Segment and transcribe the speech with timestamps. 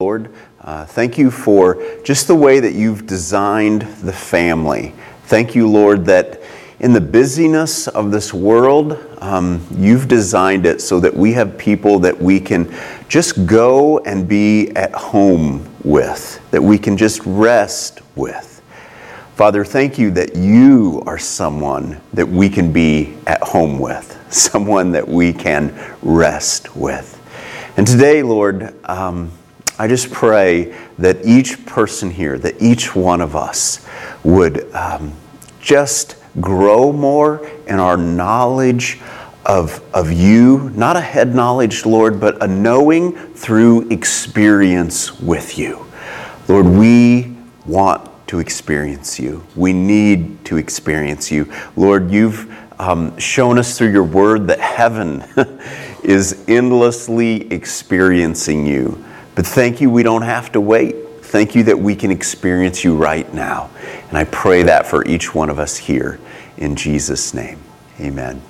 [0.00, 0.32] Lord.
[0.60, 4.94] Uh, thank you for just the way that you've designed the family.
[5.24, 6.40] Thank you, Lord, that
[6.78, 11.98] in the busyness of this world, um, you've designed it so that we have people
[11.98, 12.72] that we can
[13.08, 18.62] just go and be at home with, that we can just rest with.
[19.34, 24.92] Father, thank you that you are someone that we can be at home with, someone
[24.92, 27.16] that we can rest with.
[27.76, 29.32] And today, Lord, um,
[29.78, 33.86] I just pray that each person here, that each one of us
[34.24, 35.12] would um,
[35.60, 38.98] just grow more in our knowledge
[39.46, 45.86] of, of you, not a head knowledge, Lord, but a knowing through experience with you.
[46.48, 49.46] Lord, we want to experience you.
[49.56, 51.50] We need to experience you.
[51.76, 55.24] Lord, you've um, shown us through your word that heaven
[56.02, 59.04] is endlessly experiencing you.
[59.38, 60.96] But thank you, we don't have to wait.
[61.20, 63.70] Thank you that we can experience you right now.
[64.08, 66.18] And I pray that for each one of us here
[66.56, 67.60] in Jesus' name.
[68.00, 68.42] Amen.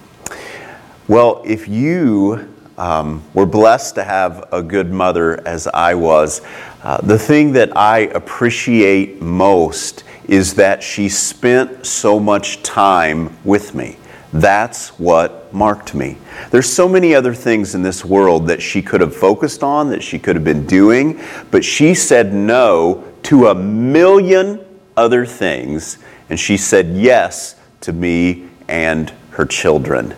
[1.07, 6.41] Well, if you um, were blessed to have a good mother as I was,
[6.83, 13.75] uh, the thing that I appreciate most is that she spent so much time with
[13.75, 13.99] me.
[14.33, 16.19] That's what marked me.
[16.51, 20.03] There's so many other things in this world that she could have focused on, that
[20.03, 21.21] she could have been doing,
[21.51, 24.65] but she said no to a million
[24.97, 25.99] other things,
[26.29, 30.15] and she said yes to me and her children.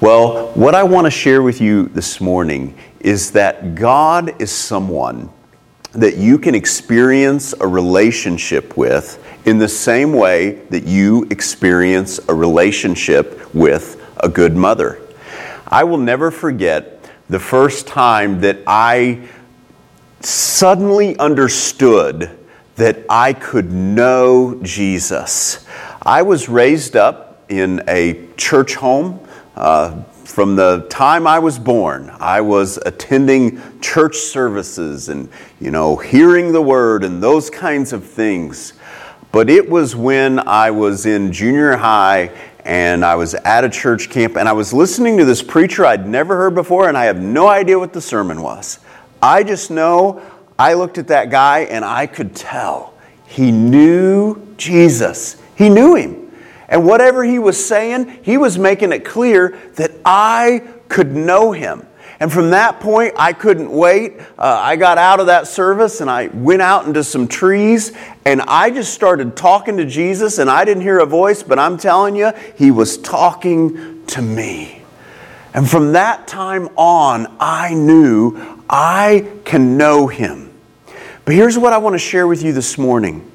[0.00, 5.30] Well, what I want to share with you this morning is that God is someone
[5.98, 12.34] that you can experience a relationship with in the same way that you experience a
[12.34, 15.00] relationship with a good mother.
[15.66, 19.28] I will never forget the first time that I
[20.20, 22.30] suddenly understood
[22.76, 25.66] that I could know Jesus.
[26.00, 29.26] I was raised up in a church home.
[29.56, 35.28] Uh, from the time I was born, I was attending church services and,
[35.58, 38.74] you know, hearing the word and those kinds of things.
[39.32, 42.30] But it was when I was in junior high
[42.64, 46.06] and I was at a church camp and I was listening to this preacher I'd
[46.06, 48.80] never heard before and I have no idea what the sermon was.
[49.22, 50.22] I just know
[50.58, 52.92] I looked at that guy and I could tell
[53.26, 55.40] he knew Jesus.
[55.56, 56.27] He knew him.
[56.68, 61.86] And whatever he was saying, he was making it clear that I could know him.
[62.20, 64.18] And from that point, I couldn't wait.
[64.36, 67.92] Uh, I got out of that service and I went out into some trees
[68.24, 70.38] and I just started talking to Jesus.
[70.38, 74.82] And I didn't hear a voice, but I'm telling you, he was talking to me.
[75.54, 80.52] And from that time on, I knew I can know him.
[81.24, 83.30] But here's what I want to share with you this morning.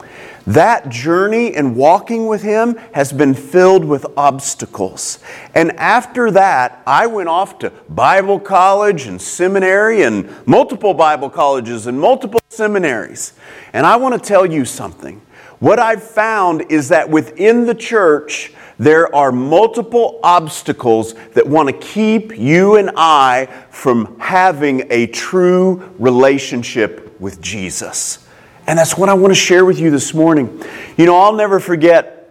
[0.46, 5.20] That journey and walking with Him has been filled with obstacles.
[5.56, 11.88] And after that, I went off to Bible college and seminary and multiple Bible colleges
[11.88, 13.34] and multiple seminaries.
[13.72, 15.22] And I want to tell you something.
[15.60, 21.74] What I've found is that within the church, there are multiple obstacles that want to
[21.74, 28.23] keep you and I from having a true relationship with Jesus.
[28.66, 30.64] And that's what I want to share with you this morning.
[30.96, 32.24] You know, I'll never forget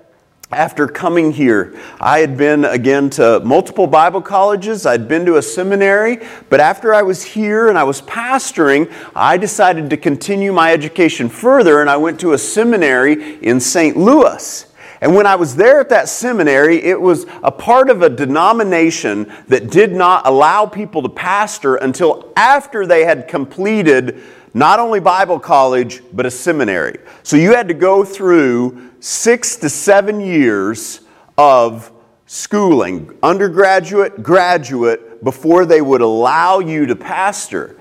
[0.51, 5.43] after coming here, I had been again to multiple Bible colleges, I'd been to a
[5.43, 6.19] seminary,
[6.51, 11.31] but after I was here and I was pastoring, I decided to continue my education
[11.31, 13.97] further and I went to a seminary in St.
[13.97, 14.67] Louis.
[15.01, 19.33] And when I was there at that seminary, it was a part of a denomination
[19.49, 24.23] that did not allow people to pastor until after they had completed
[24.55, 26.99] not only Bible college, but a seminary.
[27.23, 31.01] So you had to go through six to seven years
[31.39, 31.91] of
[32.27, 37.79] schooling, undergraduate, graduate, before they would allow you to pastor.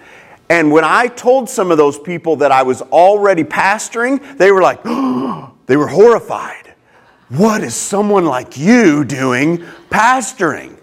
[0.49, 4.61] And when I told some of those people that I was already pastoring, they were
[4.61, 4.83] like,
[5.65, 6.73] they were horrified.
[7.29, 9.59] What is someone like you doing
[9.89, 10.77] pastoring?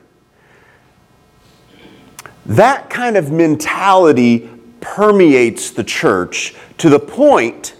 [2.46, 4.50] That kind of mentality
[4.94, 7.74] permeates the church to the point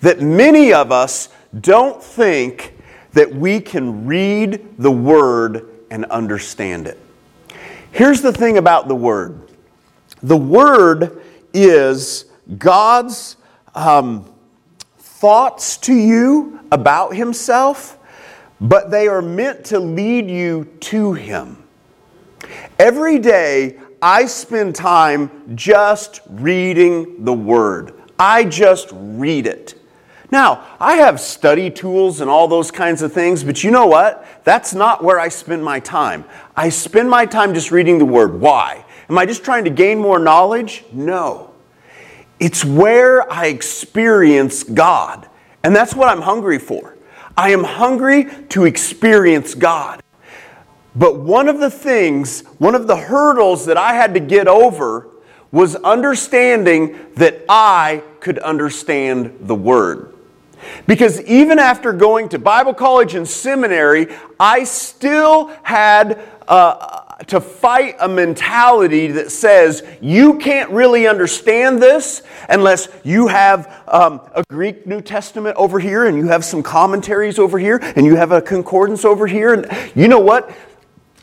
[0.00, 1.28] that many of us
[1.60, 2.74] don't think
[3.12, 6.98] that we can read the Word and understand it.
[7.92, 9.42] Here's the thing about the Word
[10.22, 11.22] the Word
[11.52, 12.24] is
[12.58, 13.36] God's
[13.74, 14.32] um,
[14.98, 17.98] thoughts to you about Himself,
[18.60, 21.62] but they are meant to lead you to Him.
[22.78, 27.94] Every day, I spend time just reading the Word.
[28.18, 29.80] I just read it.
[30.30, 34.26] Now, I have study tools and all those kinds of things, but you know what?
[34.44, 36.26] That's not where I spend my time.
[36.54, 38.38] I spend my time just reading the Word.
[38.38, 38.84] Why?
[39.08, 40.84] Am I just trying to gain more knowledge?
[40.92, 41.54] No.
[42.38, 45.30] It's where I experience God.
[45.62, 46.98] And that's what I'm hungry for.
[47.38, 50.03] I am hungry to experience God.
[50.96, 55.08] But one of the things, one of the hurdles that I had to get over
[55.50, 60.12] was understanding that I could understand the Word.
[60.86, 64.08] Because even after going to Bible college and seminary,
[64.40, 72.22] I still had uh, to fight a mentality that says you can't really understand this
[72.48, 77.38] unless you have um, a Greek New Testament over here and you have some commentaries
[77.38, 79.54] over here and you have a concordance over here.
[79.54, 80.50] And you know what?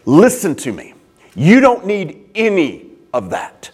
[0.06, 0.94] Listen to me.
[1.36, 3.72] You don't need any of that.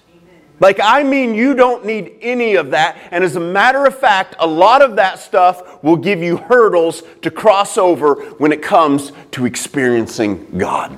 [0.59, 2.97] Like, I mean, you don't need any of that.
[3.11, 7.03] And as a matter of fact, a lot of that stuff will give you hurdles
[7.21, 10.97] to cross over when it comes to experiencing God.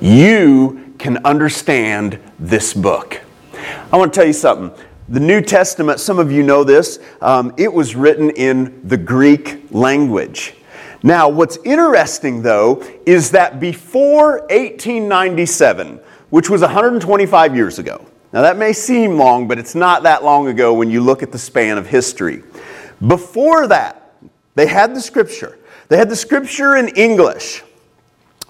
[0.00, 3.20] You can understand this book.
[3.92, 4.70] I want to tell you something.
[5.08, 9.72] The New Testament, some of you know this, um, it was written in the Greek
[9.72, 10.54] language.
[11.02, 16.00] Now, what's interesting though is that before 1897,
[16.30, 20.46] which was 125 years ago, now, that may seem long, but it's not that long
[20.46, 22.44] ago when you look at the span of history.
[23.04, 24.14] Before that,
[24.54, 25.58] they had the scripture.
[25.88, 27.64] They had the scripture in English.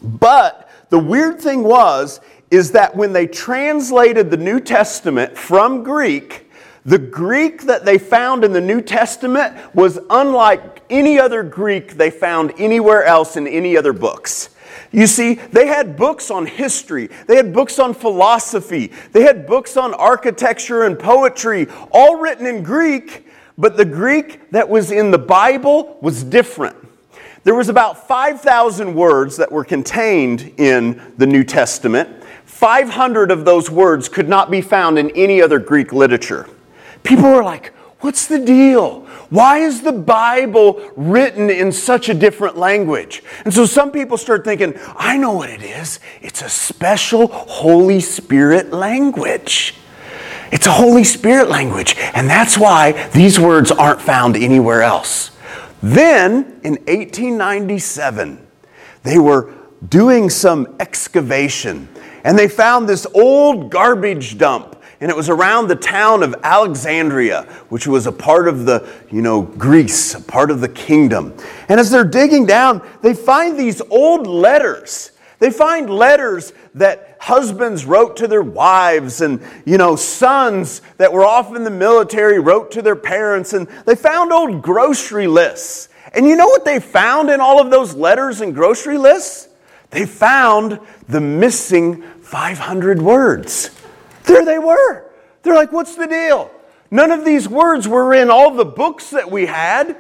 [0.03, 2.21] But the weird thing was,
[2.51, 6.50] is that when they translated the New Testament from Greek,
[6.85, 12.11] the Greek that they found in the New Testament was unlike any other Greek they
[12.11, 14.51] found anywhere else in any other books.
[14.93, 19.77] You see, they had books on history, they had books on philosophy, they had books
[19.77, 23.27] on architecture and poetry, all written in Greek,
[23.57, 26.77] but the Greek that was in the Bible was different.
[27.45, 32.23] There was about 5,000 words that were contained in the New Testament.
[32.45, 36.47] 500 of those words could not be found in any other Greek literature.
[37.03, 39.01] People were like, What's the deal?
[39.29, 43.23] Why is the Bible written in such a different language?
[43.45, 46.01] And so some people start thinking, I know what it is.
[46.23, 49.75] It's a special Holy Spirit language.
[50.51, 51.95] It's a Holy Spirit language.
[52.15, 55.31] And that's why these words aren't found anywhere else.
[55.83, 58.47] Then in 1897,
[59.03, 59.53] they were
[59.89, 61.89] doing some excavation
[62.25, 67.45] and they found this old garbage dump and it was around the town of Alexandria,
[67.71, 71.35] which was a part of the, you know, Greece, a part of the kingdom.
[71.69, 75.13] And as they're digging down, they find these old letters.
[75.39, 81.25] They find letters that husbands wrote to their wives, and you know, sons that were
[81.25, 85.89] off in the military wrote to their parents, and they found old grocery lists.
[86.13, 89.49] And you know what they found in all of those letters and grocery lists?
[89.91, 93.71] They found the missing 500 words.
[94.25, 95.05] There they were.
[95.43, 96.51] They're like, what's the deal?
[96.91, 99.97] None of these words were in all the books that we had.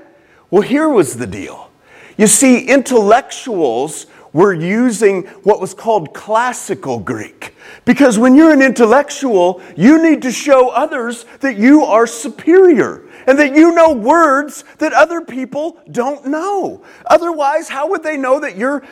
[0.51, 1.71] Well, here was the deal.
[2.17, 7.55] You see, intellectuals were using what was called classical Greek.
[7.85, 13.39] Because when you're an intellectual, you need to show others that you are superior and
[13.39, 16.83] that you know words that other people don't know.
[17.07, 18.85] Otherwise, how would they know that you're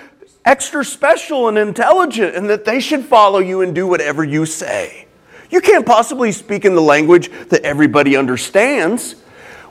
[0.44, 5.07] extra special and intelligent and that they should follow you and do whatever you say?
[5.50, 9.16] You can't possibly speak in the language that everybody understands.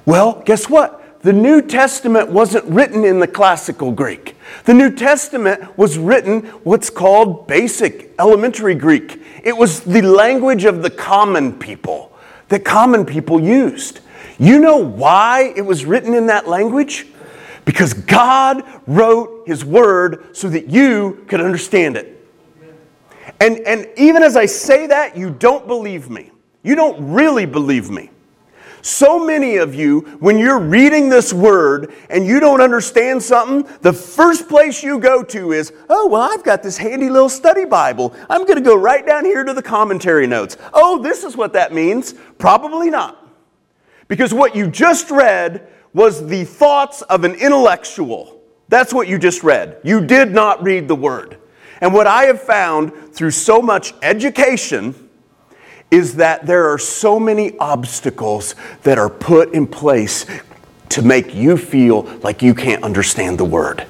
[0.05, 1.22] Well, guess what?
[1.22, 4.36] The New Testament wasn't written in the classical Greek.
[4.65, 9.22] The New Testament was written what's called basic, elementary Greek.
[9.43, 12.13] It was the language of the common people
[12.50, 14.00] that common people used.
[14.39, 17.07] You know why it was written in that language?
[17.65, 22.16] Because God wrote His Word so that you could understand it.
[23.39, 26.31] And, and even as I say that, you don't believe me.
[26.63, 28.10] You don't really believe me.
[28.81, 33.91] So many of you, when you're reading this word and you don't understand something, the
[33.91, 38.15] first place you go to is, oh, well, I've got this handy little study Bible.
[38.29, 40.55] I'm going to go right down here to the commentary notes.
[40.74, 42.13] Oh, this is what that means.
[42.38, 43.27] Probably not.
[44.07, 48.41] Because what you just read was the thoughts of an intellectual.
[48.69, 49.77] That's what you just read.
[49.84, 51.37] You did not read the word.
[51.81, 55.10] And what I have found through so much education
[55.89, 60.25] is that there are so many obstacles that are put in place
[60.89, 63.86] to make you feel like you can't understand the word.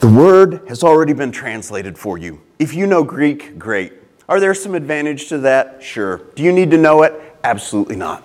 [0.00, 2.40] The word has already been translated for you.
[2.58, 3.94] If you know Greek, great.
[4.28, 5.82] Are there some advantage to that?
[5.82, 6.18] Sure.
[6.34, 7.14] Do you need to know it?
[7.42, 8.22] Absolutely not.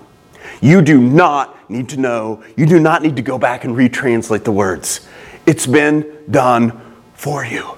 [0.62, 4.44] You do not need to know, you do not need to go back and retranslate
[4.44, 5.08] the words.
[5.46, 6.80] It's been done
[7.14, 7.78] for you.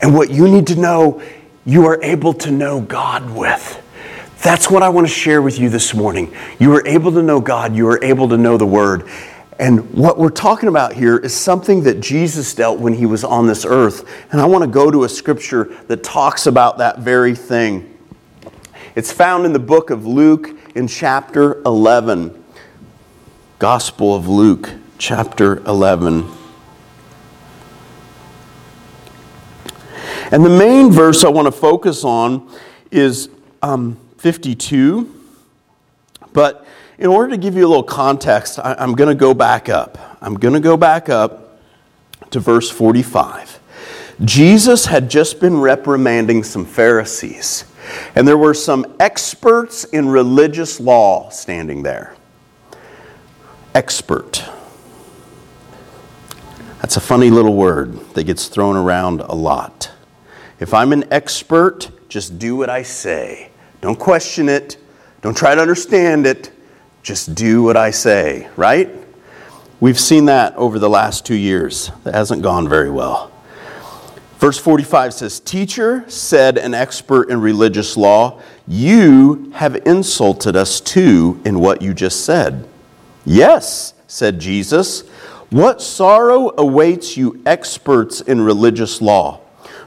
[0.00, 1.22] And what you need to know,
[1.64, 3.78] you are able to know God with.
[4.42, 6.34] That's what I want to share with you this morning.
[6.58, 9.08] You are able to know God, you are able to know the Word.
[9.58, 13.46] And what we're talking about here is something that Jesus dealt when he was on
[13.46, 14.08] this earth.
[14.32, 17.96] And I want to go to a scripture that talks about that very thing.
[18.96, 22.42] It's found in the book of Luke in chapter 11.
[23.60, 26.41] Gospel of Luke, chapter 11.
[30.32, 32.50] And the main verse I want to focus on
[32.90, 33.28] is
[33.60, 35.14] um, 52.
[36.32, 36.66] But
[36.98, 40.18] in order to give you a little context, I, I'm going to go back up.
[40.22, 41.60] I'm going to go back up
[42.30, 43.60] to verse 45.
[44.24, 47.64] Jesus had just been reprimanding some Pharisees,
[48.14, 52.14] and there were some experts in religious law standing there.
[53.74, 54.44] Expert.
[56.80, 59.90] That's a funny little word that gets thrown around a lot.
[60.62, 63.50] If I'm an expert, just do what I say.
[63.80, 64.76] Don't question it.
[65.20, 66.52] Don't try to understand it.
[67.02, 68.88] Just do what I say, right?
[69.80, 71.90] We've seen that over the last two years.
[72.04, 73.32] That hasn't gone very well.
[74.38, 81.42] Verse 45 says, Teacher, said an expert in religious law, you have insulted us too
[81.44, 82.68] in what you just said.
[83.24, 85.00] Yes, said Jesus.
[85.50, 89.40] What sorrow awaits you, experts in religious law?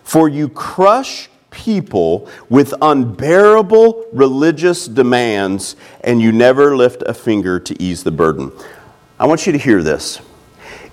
[0.06, 7.82] For you crush people with unbearable religious demands, and you never lift a finger to
[7.82, 8.52] ease the burden.
[9.20, 10.22] I want you to hear this.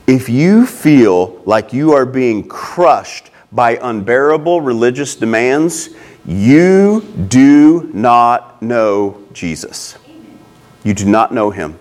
[0.06, 5.90] If you feel like you are being crushed by unbearable religious demands,
[6.24, 9.98] you do not know Jesus.
[10.84, 11.78] You do not know him.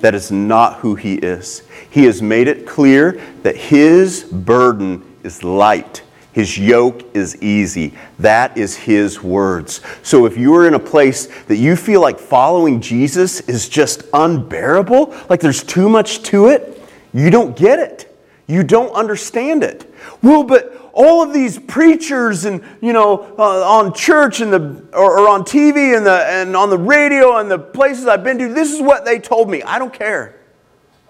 [0.00, 1.62] That is not who he is.
[1.90, 7.92] He has made it clear that his burden is light his yoke is easy.
[8.18, 9.82] That is His words.
[10.02, 14.04] So if you are in a place that you feel like following Jesus is just
[14.14, 18.08] unbearable, like there's too much to it, you don't get it.
[18.46, 19.92] You don't understand it.
[20.22, 25.20] Well, but all of these preachers and you know uh, on church and the or,
[25.20, 28.48] or on TV and the and on the radio and the places I've been to,
[28.48, 29.62] this is what they told me.
[29.62, 30.40] I don't care.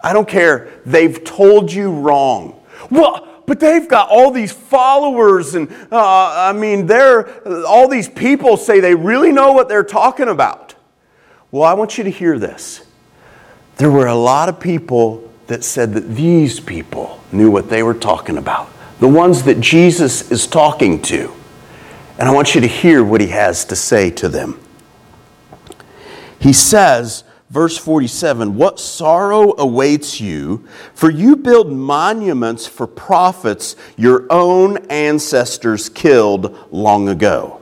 [0.03, 0.73] I don't care.
[0.85, 2.61] They've told you wrong.
[2.91, 8.57] Well, but they've got all these followers, and uh, I mean, they're, all these people
[8.57, 10.75] say they really know what they're talking about.
[11.51, 12.87] Well, I want you to hear this.
[13.77, 17.95] There were a lot of people that said that these people knew what they were
[17.95, 18.71] talking about,
[19.01, 21.33] the ones that Jesus is talking to.
[22.19, 24.61] And I want you to hear what he has to say to them.
[26.39, 34.27] He says, Verse 47 What sorrow awaits you, for you build monuments for prophets your
[34.31, 37.61] own ancestors killed long ago.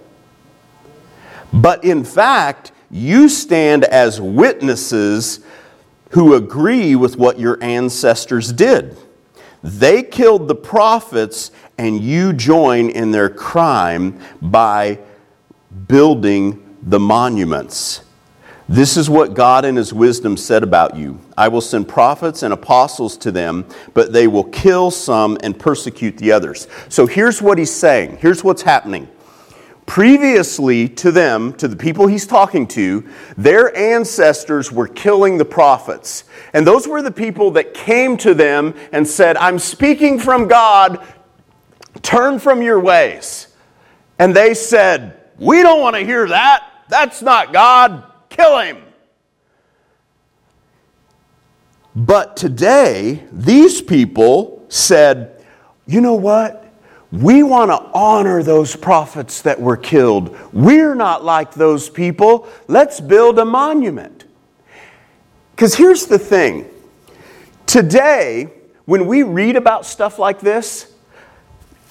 [1.53, 5.41] But in fact, you stand as witnesses
[6.11, 8.97] who agree with what your ancestors did.
[9.65, 15.01] They killed the prophets, and you join in their crime by
[15.89, 18.03] building the monuments.
[18.71, 22.55] This is what God in His wisdom said about you I will send prophets and
[22.55, 26.69] apostles to them, but they will kill some and persecute the others.
[26.89, 29.09] So here's what He's saying here's what's happening.
[29.87, 36.23] Previously to them, to the people He's talking to, their ancestors were killing the prophets.
[36.53, 41.05] And those were the people that came to them and said, I'm speaking from God,
[42.03, 43.49] turn from your ways.
[44.21, 46.69] And they said, We don't want to hear that.
[46.89, 48.79] That's not God kill him.
[51.95, 55.45] But today, these people said,
[55.87, 56.73] you know what?
[57.13, 60.37] We want to honor those prophets that were killed.
[60.53, 62.49] We're not like those people.
[62.69, 64.25] Let's build a monument.
[65.51, 66.71] Because here's the thing
[67.67, 68.53] today,
[68.85, 70.90] when we read about stuff like this,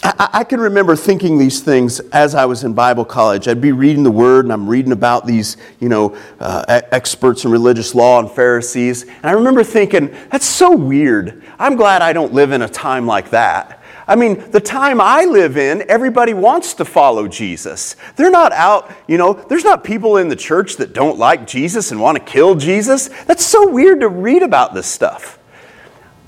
[0.02, 3.48] I, I, can remember thinking these things as I was in Bible college.
[3.48, 7.52] I'd be reading the Word and I'm reading about these, you know, uh, experts in
[7.52, 9.04] religious law and Pharisees.
[9.04, 11.44] And I remember thinking, that's so weird.
[11.60, 13.84] I'm glad I don't live in a time like that.
[14.08, 17.96] I mean, the time I live in, everybody wants to follow Jesus.
[18.16, 21.92] They're not out, you know, there's not people in the church that don't like Jesus
[21.92, 23.10] and want to kill Jesus.
[23.26, 25.38] That's so weird to read about this stuff.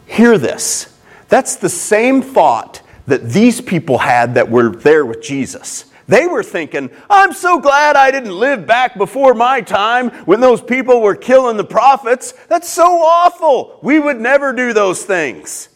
[0.06, 0.96] Hear this.
[1.30, 5.84] That's the same thought that these people had that were there with Jesus.
[6.08, 10.62] They were thinking, I'm so glad I didn't live back before my time when those
[10.62, 12.32] people were killing the prophets.
[12.48, 13.80] That's so awful.
[13.84, 15.68] We would never do those things.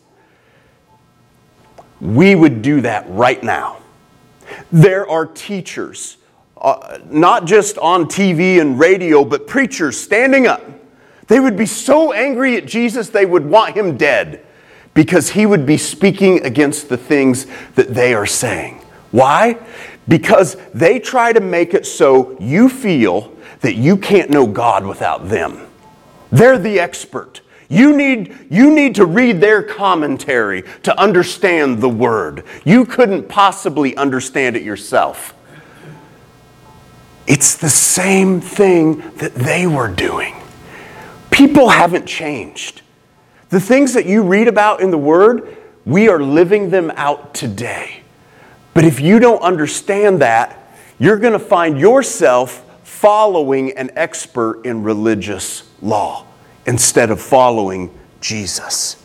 [1.99, 3.79] We would do that right now.
[4.71, 6.15] There are teachers,
[6.55, 10.63] uh, not just on TV and radio, but preachers standing up.
[11.27, 14.44] They would be so angry at Jesus, they would want him dead
[14.95, 18.81] because he would be speaking against the things that they are saying.
[19.11, 19.57] Why?
[20.07, 25.29] Because they try to make it so you feel that you can't know God without
[25.29, 25.67] them.
[26.31, 27.41] They're the expert.
[27.67, 32.43] You need, you need to read their commentary to understand the word.
[32.63, 35.33] You couldn't possibly understand it yourself.
[37.27, 40.35] It's the same thing that they were doing.
[41.31, 42.81] People haven't changed.
[43.49, 48.01] The things that you read about in the Word, we are living them out today.
[48.73, 50.59] But if you don't understand that,
[50.99, 56.25] you're going to find yourself following an expert in religious law
[56.65, 59.01] instead of following Jesus.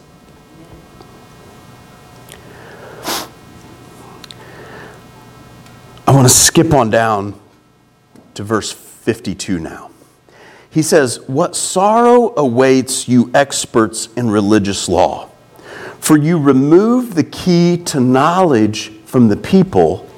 [6.06, 7.38] I want to skip on down
[8.34, 9.89] to verse 52 now.
[10.70, 15.28] He says, What sorrow awaits you experts in religious law,
[15.98, 20.08] for you remove the key to knowledge from the people,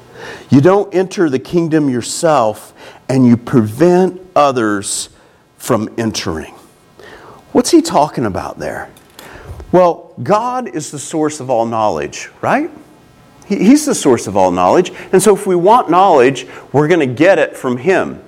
[0.50, 2.74] you don't enter the kingdom yourself,
[3.08, 5.08] and you prevent others
[5.56, 6.54] from entering.
[7.52, 8.90] What's he talking about there?
[9.72, 12.70] Well, God is the source of all knowledge, right?
[13.46, 14.92] He's the source of all knowledge.
[15.12, 18.22] And so if we want knowledge, we're going to get it from Him.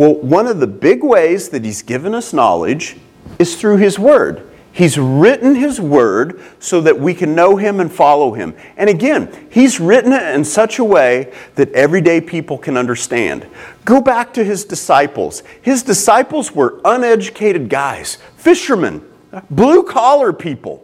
[0.00, 2.96] Well, one of the big ways that He's given us knowledge
[3.38, 4.50] is through His Word.
[4.72, 8.56] He's written His Word so that we can know Him and follow Him.
[8.78, 13.46] And again, He's written it in such a way that everyday people can understand.
[13.84, 15.42] Go back to His disciples.
[15.60, 19.06] His disciples were uneducated guys, fishermen,
[19.50, 20.82] blue collar people.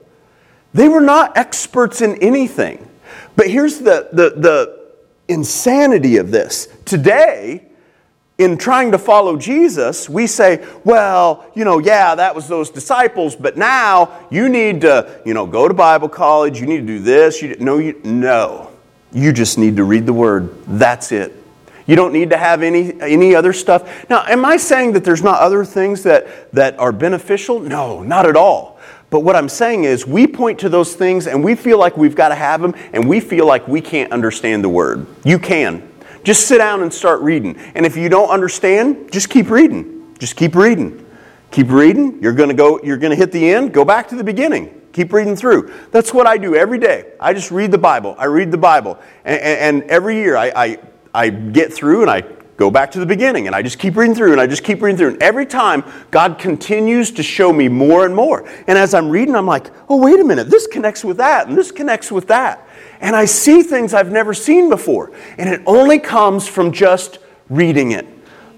[0.75, 2.87] They were not experts in anything.
[3.35, 4.89] But here's the, the, the
[5.27, 6.69] insanity of this.
[6.85, 7.66] Today,
[8.39, 13.35] in trying to follow Jesus, we say, well, you know, yeah, that was those disciples,
[13.35, 16.99] but now you need to, you know, go to Bible college, you need to do
[16.99, 17.41] this.
[17.41, 18.71] You, no, you, no.
[19.13, 20.55] You just need to read the Word.
[20.67, 21.33] That's it.
[21.87, 24.11] You don't need to have any, any other stuff.
[24.11, 27.61] Now, am I saying that there's not other things that, that are beneficial?
[27.61, 28.79] No, not at all.
[29.09, 32.17] But what I'm saying is, we point to those things and we feel like we've
[32.17, 35.07] got to have them, and we feel like we can't understand the Word.
[35.25, 35.89] You can.
[36.27, 37.57] Just sit down and start reading.
[37.77, 40.13] And if you don't understand, just keep reading.
[40.19, 41.07] Just keep reading.
[41.53, 42.21] Keep reading.
[42.21, 44.83] You're going to go you're going to hit the end, go back to the beginning.
[44.93, 45.73] Keep reading through.
[45.93, 47.13] That's what I do every day.
[47.21, 48.17] I just read the Bible.
[48.19, 48.99] I read the Bible.
[49.25, 50.79] And, and, and every year I, I,
[51.15, 52.25] I get through and I
[52.57, 54.83] go back to the beginning and I just keep reading through and I just keep
[54.83, 55.09] reading through.
[55.11, 58.49] And every time, God continues to show me more and more.
[58.67, 61.57] And as I'm reading, I'm like, oh, wait a minute, this connects with that and
[61.57, 62.67] this connects with that
[63.01, 65.13] and I see things I've never seen before.
[65.39, 68.07] And it only comes from just reading it.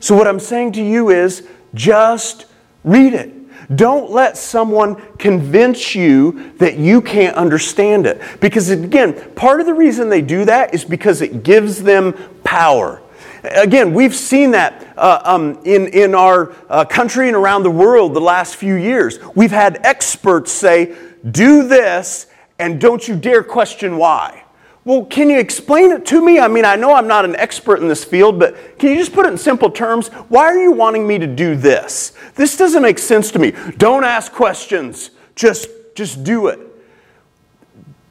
[0.01, 2.47] So, what I'm saying to you is just
[2.85, 3.35] read it.
[3.77, 8.23] Don't let someone convince you that you can't understand it.
[8.41, 13.03] Because, again, part of the reason they do that is because it gives them power.
[13.42, 18.14] Again, we've seen that uh, um, in, in our uh, country and around the world
[18.14, 19.18] the last few years.
[19.35, 20.96] We've had experts say,
[21.31, 22.26] do this
[22.59, 24.44] and don't you dare question why.
[24.85, 26.38] Well, can you explain it to me?
[26.38, 29.12] I mean, I know I'm not an expert in this field, but can you just
[29.12, 30.09] put it in simple terms?
[30.09, 32.14] Why are you wanting me to do this?
[32.37, 33.52] This doesn't make sense to me.
[33.76, 35.11] Don't ask questions.
[35.35, 36.61] Just just do it.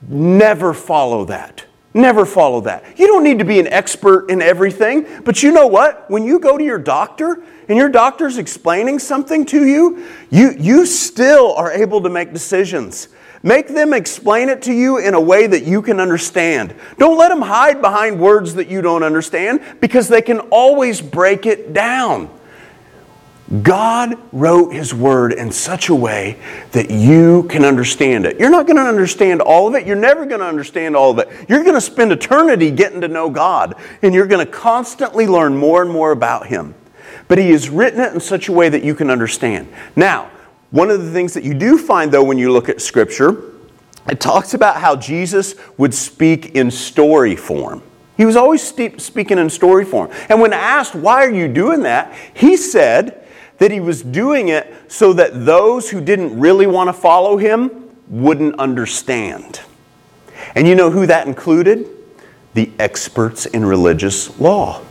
[0.07, 1.65] Never follow that.
[1.97, 2.99] Never follow that.
[2.99, 6.07] You don't need to be an expert in everything, but you know what?
[6.11, 10.85] When you go to your doctor and your doctor's explaining something to you, you, you
[10.85, 13.07] still are able to make decisions.
[13.41, 16.75] Make them explain it to you in a way that you can understand.
[16.99, 21.47] Don't let them hide behind words that you don't understand because they can always break
[21.47, 22.29] it down.
[23.63, 26.37] God wrote His Word in such a way
[26.73, 28.37] that you can understand it.
[28.39, 29.87] You're not going to understand all of it.
[29.87, 31.29] You're never going to understand all of it.
[31.47, 35.55] You're going to spend eternity getting to know God, and you're going to constantly learn
[35.55, 36.75] more and more about Him.
[37.29, 39.69] But He has written it in such a way that you can understand.
[39.95, 40.29] Now,
[40.71, 43.53] one of the things that you do find, though, when you look at Scripture,
[44.09, 47.81] it talks about how Jesus would speak in story form.
[48.17, 50.09] He was always speaking in story form.
[50.27, 52.13] And when asked, why are you doing that?
[52.33, 53.23] He said
[53.57, 57.89] that he was doing it so that those who didn't really want to follow him
[58.07, 59.61] wouldn't understand.
[60.55, 61.97] And you know who that included?
[62.57, 64.81] the experts in religious law.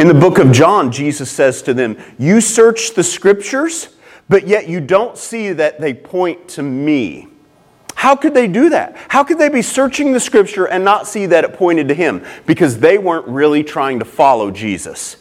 [0.00, 3.94] In the book of John, Jesus says to them, You search the scriptures,
[4.28, 7.28] but yet you don't see that they point to me.
[7.94, 8.96] How could they do that?
[9.06, 12.24] How could they be searching the scripture and not see that it pointed to him?
[12.46, 15.16] Because they weren't really trying to follow Jesus.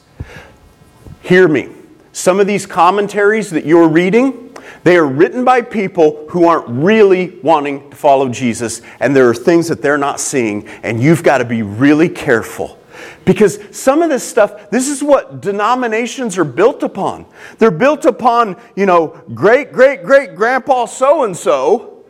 [1.22, 1.70] Hear me.
[2.14, 7.40] Some of these commentaries that you're reading, they are written by people who aren't really
[7.42, 11.40] wanting to follow Jesus, and there are things that they're not seeing, and you've got
[11.40, 12.80] to be really careful.
[13.26, 17.26] Because some of this stuff, this is what denominations are built upon.
[17.58, 22.06] They're built upon, you know, great, great, great grandpa so and so,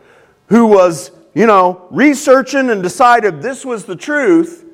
[0.48, 4.66] who was, you know, researching and decided this was the truth.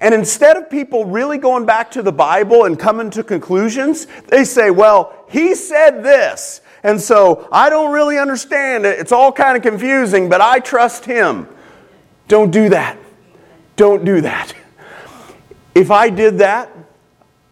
[0.00, 4.44] And instead of people really going back to the Bible and coming to conclusions, they
[4.44, 6.62] say, well, he said this.
[6.82, 8.98] And so I don't really understand it.
[8.98, 11.46] It's all kind of confusing, but I trust him.
[12.28, 12.96] Don't do that.
[13.76, 14.54] Don't do that.
[15.74, 16.70] If I did that,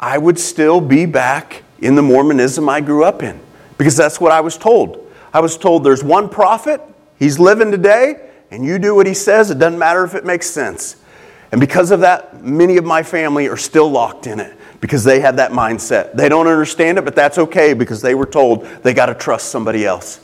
[0.00, 3.38] I would still be back in the Mormonism I grew up in
[3.76, 5.12] because that's what I was told.
[5.32, 6.80] I was told there's one prophet,
[7.18, 9.50] he's living today, and you do what he says.
[9.50, 10.96] It doesn't matter if it makes sense.
[11.50, 15.20] And because of that, many of my family are still locked in it because they
[15.20, 16.14] have that mindset.
[16.14, 19.48] They don't understand it, but that's okay because they were told they got to trust
[19.48, 20.20] somebody else.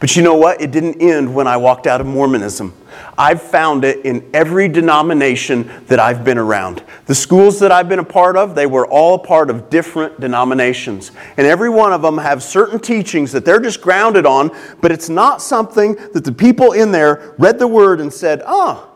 [0.00, 0.60] But you know what?
[0.60, 2.72] It didn't end when I walked out of Mormonism.
[3.16, 6.84] I've found it in every denomination that I've been around.
[7.06, 11.10] The schools that I've been a part of, they were all part of different denominations.
[11.36, 15.08] And every one of them have certain teachings that they're just grounded on, but it's
[15.08, 18.87] not something that the people in there read the word and said, oh,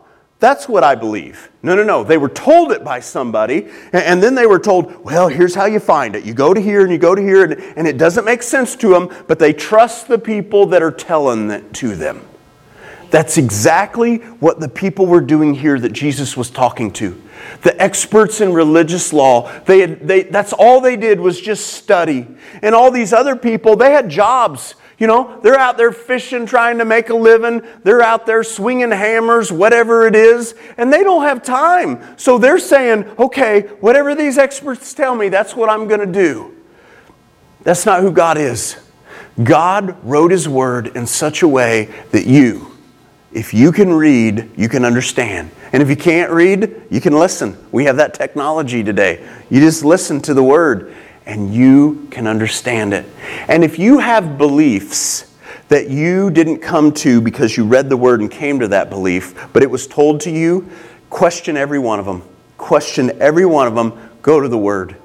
[0.43, 1.49] that's what I believe.
[1.61, 2.03] No, no, no.
[2.03, 5.79] They were told it by somebody, and then they were told, well, here's how you
[5.79, 6.25] find it.
[6.25, 8.75] You go to here and you go to here, and, and it doesn't make sense
[8.75, 12.27] to them, but they trust the people that are telling it to them.
[13.09, 17.21] That's exactly what the people were doing here that Jesus was talking to.
[17.61, 22.27] The experts in religious law, they had, they, that's all they did was just study.
[22.61, 24.75] And all these other people, they had jobs.
[24.99, 27.63] You know, they're out there fishing, trying to make a living.
[27.83, 32.17] They're out there swinging hammers, whatever it is, and they don't have time.
[32.17, 36.55] So they're saying, okay, whatever these experts tell me, that's what I'm going to do.
[37.63, 38.77] That's not who God is.
[39.41, 42.77] God wrote His Word in such a way that you,
[43.31, 45.49] if you can read, you can understand.
[45.71, 47.57] And if you can't read, you can listen.
[47.71, 49.27] We have that technology today.
[49.49, 50.93] You just listen to the Word
[51.25, 53.05] and you can understand it.
[53.47, 55.31] And if you have beliefs
[55.69, 59.47] that you didn't come to because you read the word and came to that belief,
[59.53, 60.69] but it was told to you,
[61.09, 62.23] question every one of them.
[62.57, 63.93] Question every one of them.
[64.21, 64.95] Go to the word.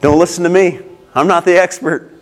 [0.00, 0.80] Don't listen to me.
[1.14, 2.12] I'm not the expert.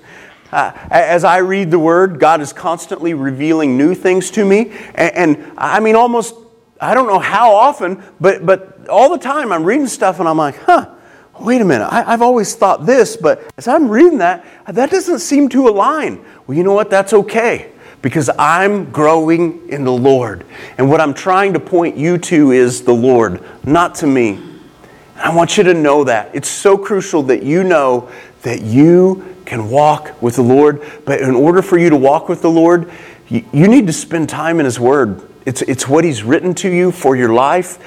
[0.50, 4.70] Uh, as I read the word, God is constantly revealing new things to me.
[4.94, 6.34] And, and I mean, almost,
[6.80, 10.38] I don't know how often, but, but all the time I'm reading stuff and I'm
[10.38, 10.94] like, huh
[11.40, 15.20] wait a minute, I, have always thought this, but as I'm reading that, that doesn't
[15.20, 16.24] seem to align.
[16.46, 16.90] Well, you know what?
[16.90, 17.72] That's okay
[18.02, 20.44] because I'm growing in the Lord.
[20.76, 24.34] And what I'm trying to point you to is the Lord, not to me.
[24.34, 26.30] And I want you to know that.
[26.34, 28.10] It's so crucial that you know
[28.42, 30.82] that you can walk with the Lord.
[31.04, 32.90] But in order for you to walk with the Lord,
[33.28, 35.28] you, you need to spend time in His Word.
[35.44, 37.78] It's, it's what He's written to you for your life,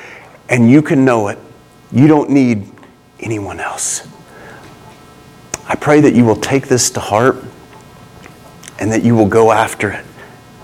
[0.50, 1.40] and you can know it.
[1.92, 2.70] You don't need
[3.22, 4.08] anyone else.
[5.68, 7.38] I pray that you will take this to heart
[8.80, 10.06] and that you will go after it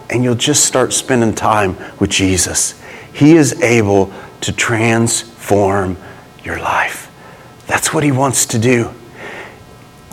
[0.10, 2.82] and you'll just start spending time with Jesus.
[3.14, 5.98] He is able to transform
[6.44, 7.12] your life.
[7.68, 8.94] That's what He wants to do.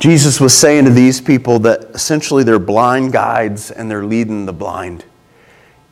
[0.00, 4.52] Jesus was saying to these people that essentially they're blind guides and they're leading the
[4.52, 5.04] blind.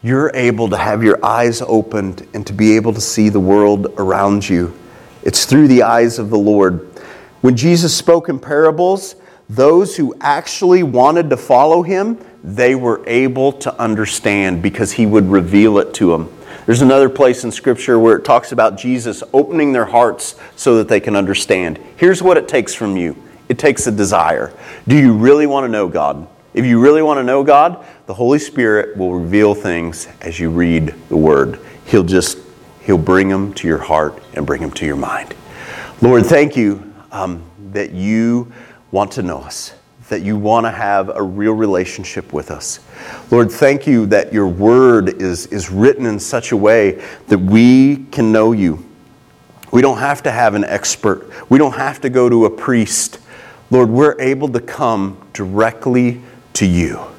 [0.03, 3.87] You're able to have your eyes opened and to be able to see the world
[3.97, 4.77] around you
[5.23, 6.89] it's through the eyes of the Lord.
[7.41, 9.17] When Jesus spoke in parables,
[9.49, 15.29] those who actually wanted to follow him, they were able to understand because he would
[15.29, 16.33] reveal it to them.
[16.67, 20.89] There's another place in Scripture where it talks about Jesus opening their hearts so that
[20.89, 21.79] they can understand.
[21.97, 23.17] Here's what it takes from you
[23.49, 24.53] it takes a desire.
[24.89, 26.27] Do you really want to know God?
[26.55, 30.51] If you really want to know God, the Holy Spirit will reveal things as you
[30.51, 31.59] read the Word.
[31.87, 32.39] He'll just
[32.85, 35.35] He'll bring them to your heart and bring them to your mind.
[36.01, 37.43] Lord, thank you um,
[37.73, 38.53] that you
[38.91, 39.75] want to know us,
[40.09, 42.81] that you want to have a real relationship with us.
[43.31, 48.05] Lord, thank you that your word is, is written in such a way that we
[48.11, 48.85] can know you.
[49.71, 53.19] We don't have to have an expert, we don't have to go to a priest.
[53.71, 56.21] Lord, we're able to come directly
[56.55, 57.12] to you.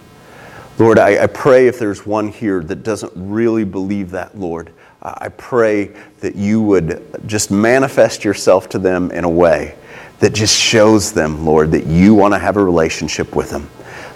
[0.80, 4.72] Lord, I, I pray if there's one here that doesn't really believe that, Lord,
[5.04, 9.76] I pray that you would just manifest yourself to them in a way
[10.20, 13.70] that just shows them, Lord, that you want to have a relationship with them.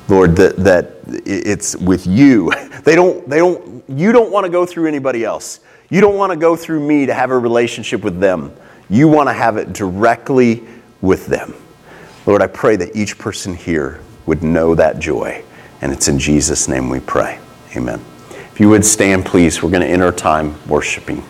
[0.07, 2.51] Lord, that, that it's with you.
[2.87, 5.59] They don't, they don't, you don't want to go through anybody else.
[5.89, 8.53] You don't want to go through me to have a relationship with them.
[8.89, 10.63] You want to have it directly
[11.01, 11.53] with them.
[12.25, 15.43] Lord, I pray that each person here would know that joy.
[15.81, 17.39] And it's in Jesus' name we pray.
[17.75, 18.03] Amen.
[18.29, 21.23] If you would stand, please, we're going to enter time worshiping.